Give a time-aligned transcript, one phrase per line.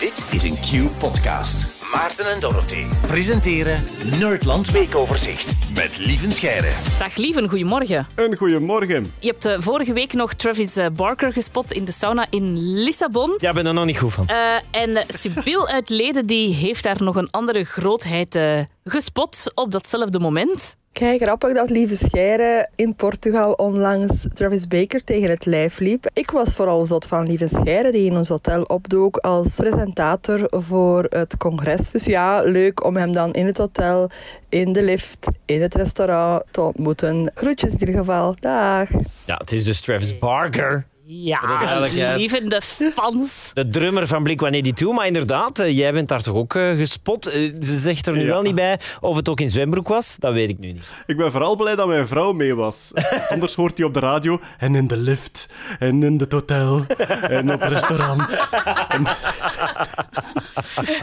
[0.00, 1.66] Dit is een Q-podcast.
[1.92, 3.84] Maarten en Dorothy presenteren
[4.18, 6.72] Nerdland Weekoverzicht met Lieven Scheire.
[6.98, 8.06] Dag Lieven, goedemorgen.
[8.14, 9.12] Een goeiemorgen.
[9.18, 13.34] Je hebt eh, vorige week nog Travis eh, Barker gespot in de sauna in Lissabon.
[13.38, 14.26] Ja, ik ben er nog niet goed van.
[14.28, 14.36] Eh,
[14.70, 20.18] en Sibyl uit Leden die heeft daar nog een andere grootheid eh, gespot op datzelfde
[20.18, 20.78] moment.
[20.92, 26.10] Kijk, grappig dat Lieve Scheire in Portugal onlangs Travis Baker tegen het lijf liep.
[26.12, 31.06] Ik was vooral zot van Lieve Scheire, die in ons hotel opdook als presentator voor
[31.08, 31.90] het congres.
[31.90, 34.10] Dus ja, leuk om hem dan in het hotel,
[34.48, 37.30] in de lift, in het restaurant te ontmoeten.
[37.34, 38.34] Groetjes in ieder geval.
[38.40, 38.88] Dag.
[39.26, 41.80] Ja, het is dus Travis Barker, Ja.
[42.16, 42.60] Lieven, de
[42.94, 43.50] fans.
[43.54, 44.84] de drummer van Blink-182.
[44.94, 47.26] Maar inderdaad, eh, jij bent daar toch ook eh, gespot.
[47.26, 48.26] Eh, ze zegt er nu Ja.
[48.26, 50.16] wel niet bij of het ook in zwembroek was.
[50.18, 50.94] Dat weet ik nu niet.
[51.06, 52.90] Ik ben vooral blij dat mijn vrouw mee was.
[53.28, 56.84] Anders hoort hij op de radio en in de lift en in het hotel
[57.20, 58.22] en op het restaurant.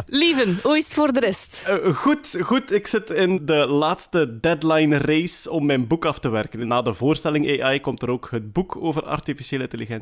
[0.05, 1.65] Lieven, hoe is het voor de rest?
[1.67, 2.73] Eh, goed, goed.
[2.73, 6.67] Ik zit in de laatste deadline race om mijn boek af te werken.
[6.67, 9.95] Na de voorstelling AI komt er ook het boek over artificiële intelligentie.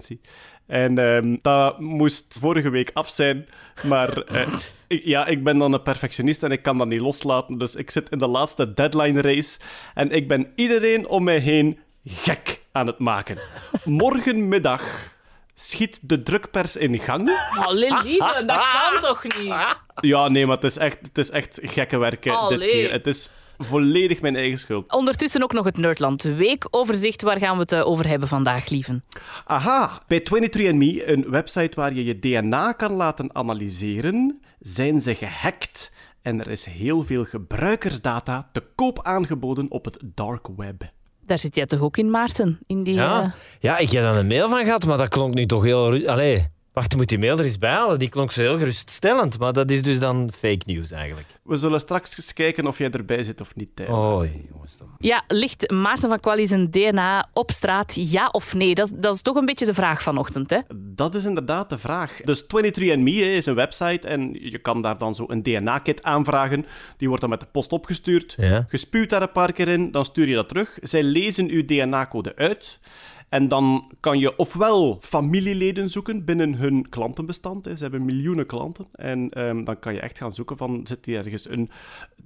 [0.67, 3.47] En ehm, dat moest vorige week af zijn.
[3.83, 4.47] Maar eh,
[4.88, 7.57] ik- ja, ik ben dan een perfectionist en ik kan dat niet loslaten.
[7.57, 9.59] Dus ik zit in de laatste deadline race.
[9.93, 13.38] En ik ben iedereen om mij heen gek aan het maken.
[13.83, 15.13] Morgenmiddag
[15.53, 17.29] schiet de drukpers in gang.
[17.66, 19.53] Allee, Lieven, dat kan toch niet?
[20.01, 22.91] Ja, nee, maar het is echt, het is echt gekke werken dit keer.
[22.91, 24.94] Het is volledig mijn eigen schuld.
[24.95, 27.22] Ondertussen ook nog het Nerdland weekoverzicht.
[27.22, 29.03] Waar gaan we het eh, over hebben vandaag, Lieven?
[29.45, 35.92] Aha, bij 23andMe, een website waar je je DNA kan laten analyseren, zijn ze gehackt.
[36.22, 40.92] En er is heel veel gebruikersdata te koop aangeboden op het dark web.
[41.25, 42.59] Daar zit jij toch ook in, Maarten?
[42.67, 45.34] In die, Ja, eh, ja ik heb daar een mail van gehad, maar dat klonk
[45.34, 46.08] nu toch heel...
[46.08, 48.00] Allee, wacht, moet die mail er eens bij halen.
[48.00, 51.28] Die klonk zo heel geruststellend, maar dat is dus dan fake news eigenlijk.
[51.44, 53.70] We zullen straks eens kijken of jij erbij zit of niet.
[53.73, 53.90] Tijl.
[53.90, 54.88] Oh, jongens toch.
[55.00, 58.75] Ja, ligt Maarten van Quali zijn DNA op straat, ja of nee?
[58.75, 60.59] Dat, dat is toch een beetje de vraag vanochtend, hè?
[60.75, 62.22] Dat is inderdaad de vraag.
[62.24, 66.66] Dus 23andMe hè, is een website en je kan daar dan zo een DNA-kit aanvragen.
[66.97, 68.34] Die wordt dan met de post opgestuurd.
[68.38, 68.66] Ja.
[68.69, 70.78] Je spuwt daar een paar keer in, dan stuur je dat terug.
[70.81, 72.80] Zij lezen uw DNA-code uit.
[73.30, 77.66] En dan kan je ofwel familieleden zoeken binnen hun klantenbestand.
[77.66, 77.75] hè.
[77.75, 78.88] Ze hebben miljoenen klanten.
[78.91, 81.69] En ehm, dan kan je echt gaan zoeken van, zit hier ergens een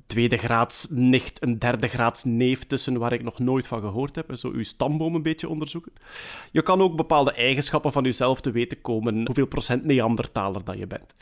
[0.08, 4.30] tweede graads nicht, een derde graads neef tussen waar ik nog nooit van gehoord heb.
[4.30, 5.92] En zo uw stamboom een beetje onderzoeken.
[6.52, 9.26] Je kan ook bepaalde eigenschappen van jezelf te weten komen.
[9.26, 11.16] Hoeveel procent Neandertaler dat je bent.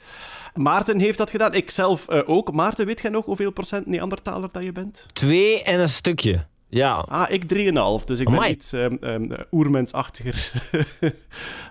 [0.53, 1.53] Maarten heeft dat gedaan.
[1.53, 2.51] Ik zelf eh, ook.
[2.51, 5.05] Maarten, weet jij nog hoeveel procent Neandertaler dat je bent?
[5.13, 6.45] Twee en een stukje.
[6.69, 6.93] Ja.
[6.95, 8.03] Ah, ik 3,5.
[8.05, 10.51] Dus ik ben iets ehm, ehm, oermensachtiger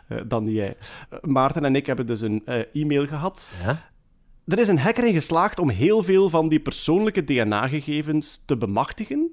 [0.08, 0.76] eh, dan jij.
[1.10, 3.50] Eh, Maarten en ik hebben dus een eh, e-mail gehad.
[3.64, 3.94] ja.
[4.46, 9.30] Er is een hacker in geslaagd om heel veel van die persoonlijke DNA-gegevens te bemachtigen.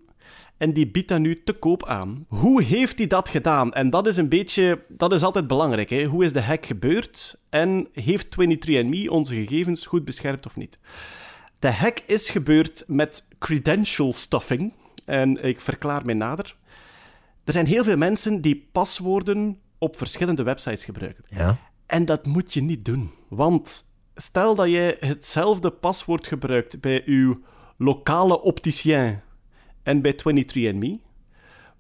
[0.57, 2.25] En die biedt dat nu te koop aan.
[2.27, 3.73] Hoe heeft hij dat gedaan?
[3.73, 4.83] En dat is een beetje...
[4.87, 5.89] Dat is altijd belangrijk.
[5.89, 6.03] Hè?
[6.03, 7.35] Hoe is de hack gebeurd?
[7.49, 10.79] En heeft 23andMe onze gegevens goed beschermd of niet?
[11.59, 14.73] De hack is gebeurd met credential stuffing.
[15.05, 16.55] En ik verklaar mij nader.
[17.43, 21.23] Er zijn heel veel mensen die paswoorden op verschillende websites gebruiken.
[21.27, 21.57] Ja.
[21.85, 23.11] En dat moet je niet doen.
[23.29, 27.41] Want stel dat jij hetzelfde paswoord gebruikt bij uw
[27.77, 29.21] lokale opticien
[29.83, 31.11] en bij 23andMe.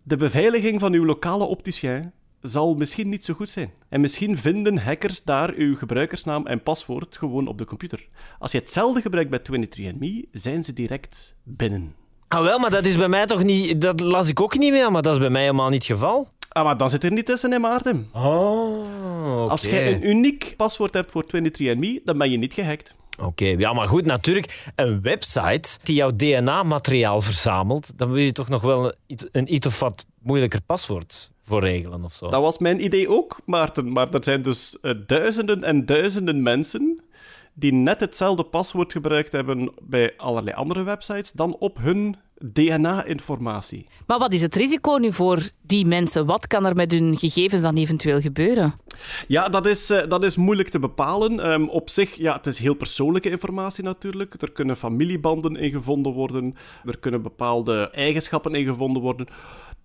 [0.03, 2.11] De beveiliging van uw lokale opticien
[2.41, 3.71] zal misschien niet zo goed zijn.
[3.89, 8.07] En misschien vinden hackers daar uw gebruikersnaam en paswoord gewoon op de computer.
[8.39, 11.95] Als je hetzelfde gebruikt bij 23andMe, zijn ze direct binnen.
[12.33, 13.81] Ah, wel, maar dat is bij mij toch niet...
[13.81, 16.27] Dat las ik ook niet meer, maar dat is bij mij helemaal niet het geval.
[16.49, 18.09] Ah, maar dan zit er niet tussen, hè, Maarten?
[18.13, 19.51] Oh, oké.
[19.51, 22.95] Als jij een uniek paswoord hebt voor 23andMe, dan ben je niet gehackt.
[23.21, 28.49] Oké, ja, maar goed, natuurlijk, een website die jouw DNA-materiaal verzamelt, dan wil je toch
[28.49, 32.29] nog wel een, iets- een iets of wat moeilijker paswoord voor regelen of zo.
[32.29, 33.91] Dat was mijn idee ook, Maarten.
[33.91, 37.02] Maar er zijn dus eh, duizenden en duizenden mensen
[37.53, 42.15] die net hetzelfde paswoord gebruikt hebben bij allerlei andere websites dan op hun
[42.51, 43.87] DNA-informatie.
[44.07, 46.25] Maar wat is het risico nu voor die mensen?
[46.25, 48.73] Wat kan er met hun gegevens dan eventueel gebeuren?
[49.27, 51.39] Ja, dat is, eh, dat is moeilijk te bepalen.
[51.39, 54.41] Ehm, op zich, ja, het is heel persoonlijke informatie natuurlijk.
[54.41, 56.55] Er kunnen familiebanden in gevonden worden.
[56.85, 59.27] Er kunnen bepaalde eigenschappen in gevonden worden.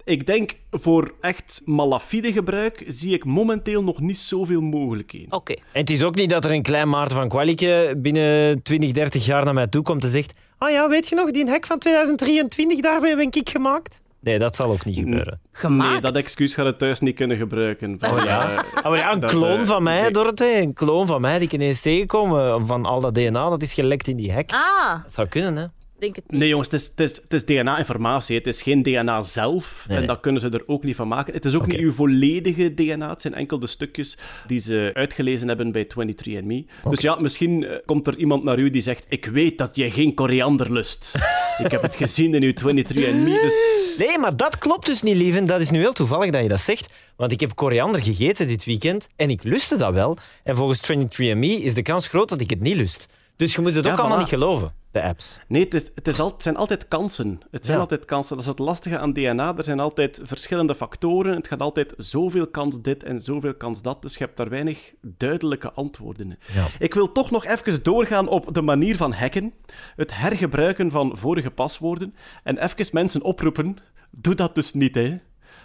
[0.08, 5.32] Ik denk, voor echt malafide gebruik zie ik momenteel nog niet zoveel mogelijkheden.
[5.32, 5.52] Oké.
[5.52, 9.26] En het is ook niet dat er een klein Maarten van Kwalieke binnen 20, 30
[9.26, 11.78] jaar naar mij toe komt en zegt ah ja, weet je nog, die hack van
[11.78, 14.00] 2023, daarmee ben ik gemaakt.
[14.20, 15.40] Nee, dat zal ook niet gebeuren.
[15.52, 15.92] Gemaakt.
[15.92, 17.96] Nee, dat excuus gaat het thuis niet kunnen gebruiken.
[17.98, 18.64] Van, Oh ja.
[18.74, 20.10] eh, maar ja, een dat, kloon eh, van mij, nee.
[20.10, 23.62] Dorothee, een kloon van mij die ik ineens tegenkom eh, van al dat DNA, dat
[23.62, 24.50] is gelekt in die hek.
[24.52, 25.64] Ah, Dat zou kunnen, hè?
[25.98, 26.40] Denk het niet.
[26.40, 28.36] Nee, jongens, het is, het is, het is DNA-informatie.
[28.36, 29.84] Het is geen DNA zelf.
[29.88, 29.98] Nee.
[29.98, 31.34] En dat kunnen ze er ook niet van maken.
[31.34, 33.08] Het is ook niet uw volledige DNA.
[33.08, 34.16] Het zijn enkel de stukjes
[34.46, 36.90] die ze uitgelezen hebben bij 23andMe.
[36.90, 39.90] Dus ja, misschien eh, komt er iemand naar u die zegt: Ik weet dat jij
[39.90, 41.12] geen koriander lust.
[41.64, 43.40] Ik heb het gezien in uw 23andMe.
[43.42, 45.42] Dus Nee, maar dat klopt dus niet, lieve.
[45.42, 46.92] Dat is nu heel toevallig dat je dat zegt.
[47.16, 50.16] Want ik heb koriander gegeten dit weekend en ik lustte dat wel.
[50.44, 53.08] En volgens 23andMe is de kans groot dat ik het niet lust.
[53.36, 55.40] Dus je moet het Ja, ook allemaal niet geloven, de apps.
[55.48, 57.40] Nee, het, is, het, is al, het zijn altijd kansen.
[57.50, 57.82] Het zijn Ja.
[57.82, 58.34] altijd kansen.
[58.36, 59.56] Dat is het lastige aan DNA.
[59.56, 61.34] Er zijn altijd verschillende factoren.
[61.36, 64.02] Het gaat altijd zoveel kans dit en zoveel kans dat.
[64.02, 66.38] Dus je hebt daar weinig duidelijke antwoorden in.
[66.54, 66.66] Ja.
[66.78, 69.52] Ik wil toch nog even doorgaan op de manier van hacken.
[69.96, 72.14] Het hergebruiken van vorige paswoorden.
[72.42, 73.76] En even mensen oproepen.
[74.10, 75.18] Doe dat dus niet, hè.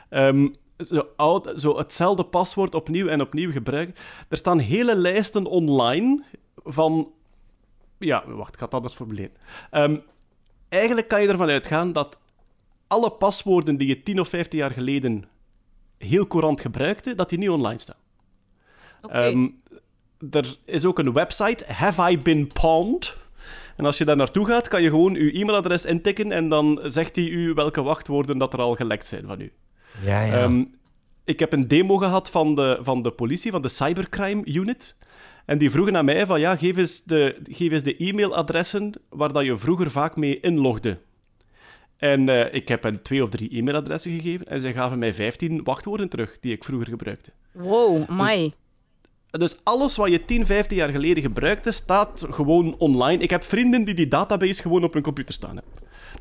[0.10, 0.48] Ehm,
[0.78, 3.96] zo, oud, zo hetzelfde paswoord opnieuw en opnieuw gebruiken.
[4.30, 6.24] Er staan hele lijsten online
[6.64, 7.12] van
[8.04, 9.32] ja, wacht, ik ga het anders formuleren.
[9.72, 9.98] Ehm,
[10.70, 12.18] eigenlijk kan je ervan uitgaan dat
[12.88, 15.26] alle paswoorden die je 10 of 15 jaar geleden
[15.98, 17.96] heel courant gebruikte, dat die nu online staan.
[19.02, 19.14] Oké.
[19.14, 19.48] Ehm,
[20.32, 23.18] er is ook een website, Have I Been Pawned?
[23.76, 27.16] En als je daar naartoe gaat, kan je gewoon je e-mailadres intikken en dan zegt
[27.16, 29.52] hij u welke wachtwoorden dat er al gelekt zijn van u.
[30.02, 30.34] Ja, ja.
[30.34, 30.64] Ehm,
[31.24, 34.96] ik heb een demo gehad van de, van de politie, van de Cybercrime Unit.
[35.46, 39.34] En die vroegen aan mij van, ja, geef eens de, geef eens de e-mailadressen waar
[39.34, 41.00] dat je vroeger vaak mee inlogde.
[41.98, 45.64] En eh, ik heb hen twee of drie e-mailadressen gegeven en zij gaven mij 15
[45.64, 47.32] wachtwoorden terug die ik vroeger gebruikte.
[47.52, 48.54] Wow, mai.
[49.30, 53.24] Dus alles wat je 10, 15 jaar geleden gebruikte, staat gewoon online.
[53.24, 55.74] Ik heb vrienden die die database gewoon op hun computer staan hebben.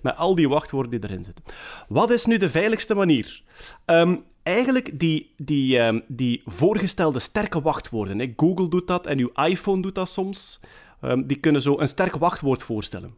[0.03, 1.45] Met al die wachtwoorden die erin zitten.
[1.89, 3.43] Wat is nu de veiligste manier?
[3.85, 8.19] Ehm, eigenlijk die, die, ehm, die voorgestelde sterke wachtwoorden.
[8.19, 8.33] Hè.
[8.37, 10.61] Google doet dat en uw iPhone doet dat soms.
[11.01, 13.15] Ehm, die kunnen zo een sterk wachtwoord voorstellen.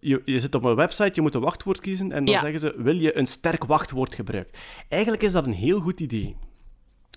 [0.00, 2.40] Je, je zit op een website, je moet een wachtwoord kiezen en dan Ja.
[2.40, 4.52] zeggen ze, wil je een sterk wachtwoord gebruiken?
[4.88, 6.36] Eigenlijk is dat een heel goed idee.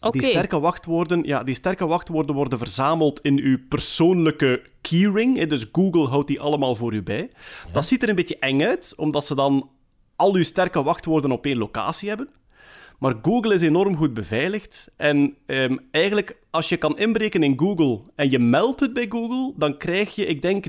[0.02, 0.18] Oké.
[0.20, 5.38] Die sterke wachtwoorden, ja, die sterke wachtwoorden worden verzameld in uw persoonlijke keyring.
[5.38, 7.30] hè, Dus Google houdt die allemaal voor u bij.
[7.72, 9.70] Dat ziet er een beetje eng uit, omdat ze dan
[10.16, 12.30] al uw sterke wachtwoorden op één locatie hebben.
[13.04, 14.92] Maar Google is enorm goed beveiligd.
[14.98, 19.54] En ehm, eigenlijk, als je kan inbreken in Google en je meldt het bij Google,
[19.56, 20.66] dan krijg je, ik denk,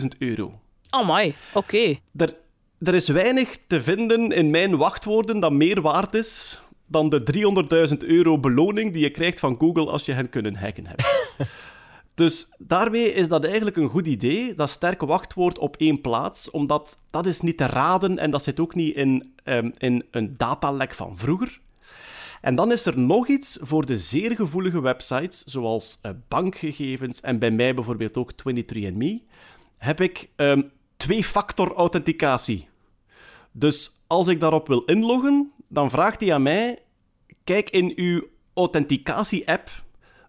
[0.00, 0.60] 300.000 euro.
[0.90, 1.96] Oh my, oké.
[2.16, 2.36] Er,
[2.78, 7.22] er is weinig te vinden in mijn wachtwoorden dat meer waard is dan de
[7.90, 11.32] 300.000 euro beloning die je krijgt van Google als je hen kunnen hacken hebt.
[12.14, 16.98] dus daarmee is dat eigenlijk een goed idee, dat sterke wachtwoord op één plaats, omdat
[17.10, 20.94] dat is niet te raden en dat zit ook niet in, ehm, in een datalek
[20.94, 21.60] van vroeger.
[22.40, 27.38] En dan is er nog iets voor de zeer gevoelige websites, zoals eh, bankgegevens en
[27.38, 29.22] bij mij bijvoorbeeld ook 23andMe,
[29.76, 30.62] heb ik ehm,
[30.96, 32.68] twee-factor authenticatie.
[33.52, 36.82] Dus als ik daarop wil inloggen, dan vraagt hij aan mij:
[37.44, 38.22] kijk in uw
[38.54, 39.70] authenticatie-app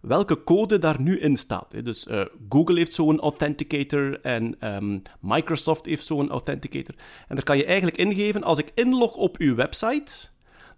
[0.04, 1.86] welke code daar nu in staat.
[1.86, 6.96] Dus eh, Google heeft zo'n authenticator en ehm, Microsoft heeft zo'n authenticator.
[7.28, 10.28] En daar kan je eigenlijk ingeven: als ik inlog op uw website,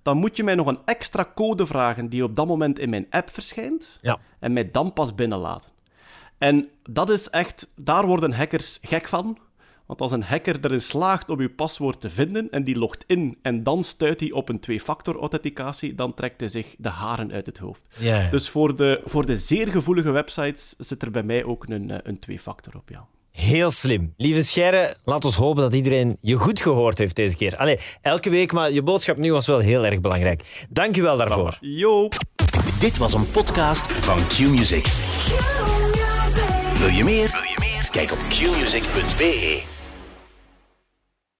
[0.01, 3.07] dan moet je mij nog een extra code vragen die op dat moment in mijn
[3.09, 4.19] app verschijnt Ja.
[4.39, 5.71] en mij dan pas binnenlaten.
[6.37, 9.37] En dat is echt, daar worden hackers gek van.
[9.85, 13.37] Want als een hacker erin slaagt om uw paswoord te vinden en die logt in
[13.41, 17.45] en dan stuit hij op een twee-factor authenticatie, dan trekt hij zich de haren uit
[17.45, 17.85] het hoofd.
[17.97, 18.29] Ja, ja.
[18.29, 21.97] Dus voor de, voor de zeer gevoelige websites zit er bij mij ook een, eh,
[22.03, 23.07] een twee-factor op, ja.
[23.31, 24.13] Heel slim.
[24.17, 27.55] Lieve Scheire, laat ons hopen dat iedereen je goed gehoord heeft deze keer.
[27.57, 30.65] Allee, elke week, maar je boodschap nu was wel heel erg belangrijk.
[30.69, 31.57] Dank je wel daarvoor.
[31.59, 32.09] Yo!
[32.79, 34.85] Dit was een podcast van Q-Music.
[36.79, 37.31] Wil je meer?
[37.31, 37.87] Wil je meer?
[37.91, 39.74] Kijk op qmusic.be.